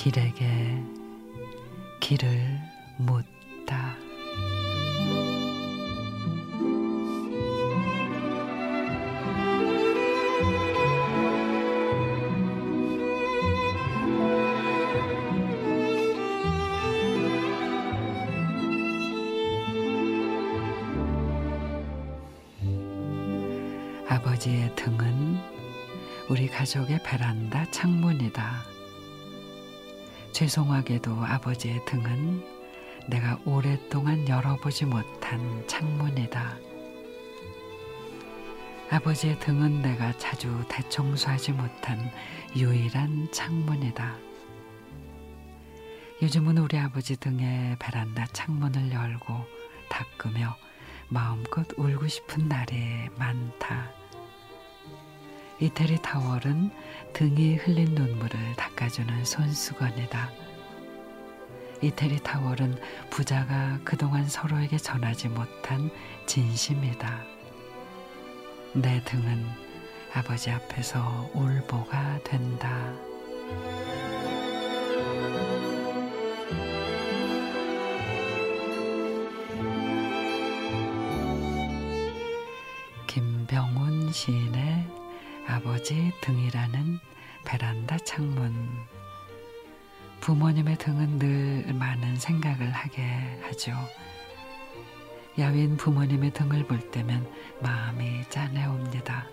길에게 0.00 0.82
길을 2.00 2.58
묻 2.96 3.39
아버지의 24.10 24.74
등은 24.74 25.38
우리 26.28 26.48
가족의 26.48 27.00
베란다 27.04 27.70
창문이다. 27.70 28.64
죄송하게도 30.32 31.12
아버지의 31.12 31.84
등은 31.84 32.44
내가 33.08 33.38
오랫동안 33.44 34.26
열어보지 34.26 34.86
못한 34.86 35.64
창문이다. 35.68 36.58
아버지의 38.90 39.38
등은 39.38 39.80
내가 39.80 40.18
자주 40.18 40.60
대청소하지 40.68 41.52
못한 41.52 42.10
유일한 42.56 43.28
창문이다. 43.30 44.18
요즘은 46.20 46.58
우리 46.58 46.76
아버지 46.78 47.16
등의 47.16 47.76
베란다 47.78 48.26
창문을 48.32 48.90
열고 48.90 49.46
닦으며 49.88 50.56
마음껏 51.08 51.64
울고 51.78 52.08
싶은 52.08 52.48
날이 52.48 53.08
많다. 53.16 53.99
이태리 55.62 56.00
타월은 56.00 56.70
등이 57.12 57.56
흘린 57.56 57.94
눈물을 57.94 58.56
닦아주는 58.56 59.26
손수건이다. 59.26 60.30
이태리 61.82 62.20
타월은 62.22 62.78
부자가 63.10 63.78
그동안 63.84 64.26
서로에게 64.26 64.78
전하지 64.78 65.28
못한 65.28 65.90
진심이다. 66.24 67.24
내 68.72 69.04
등은 69.04 69.46
아버지 70.14 70.50
앞에서 70.50 71.30
울보가 71.34 72.20
된다. 72.24 72.94
김병훈 83.06 84.10
시인의 84.10 84.99
아버지 85.50 86.12
등이라는 86.20 87.00
베란다 87.44 87.98
창문. 87.98 88.54
부모님의 90.20 90.78
등은 90.78 91.18
늘 91.18 91.74
많은 91.74 92.14
생각을 92.16 92.70
하게 92.70 93.02
하죠. 93.42 93.72
야윈 95.36 95.76
부모님의 95.76 96.32
등을 96.34 96.66
볼 96.68 96.78
때면 96.92 97.28
마음이 97.60 98.22
짠해 98.30 98.64
옵니다. 98.66 99.26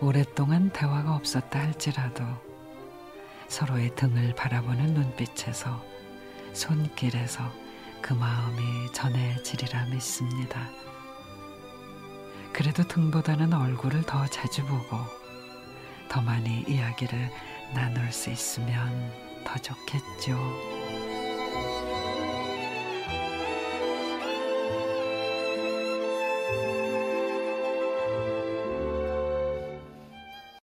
오랫동안 0.00 0.70
대화가 0.70 1.14
없었다 1.14 1.60
할지라도 1.60 2.24
서로의 3.46 3.94
등을 3.94 4.34
바라보는 4.34 4.94
눈빛에서 4.94 5.80
손길에서 6.52 7.52
그 8.02 8.14
마음이 8.14 8.92
전해지리라 8.92 9.86
믿습니다. 9.86 10.68
그래도 12.56 12.82
등보다는 12.84 13.52
얼굴을 13.52 14.04
더 14.04 14.26
자주 14.28 14.64
보고 14.64 14.96
더 16.08 16.22
많이 16.22 16.64
이야기를 16.66 17.30
나눌 17.74 18.10
수 18.10 18.30
있으면 18.30 19.12
더 19.44 19.58
좋겠죠. 19.58 20.38